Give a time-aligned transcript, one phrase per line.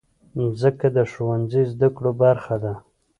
[0.35, 2.73] مځکه د ښوونځي زدهکړو برخه ده.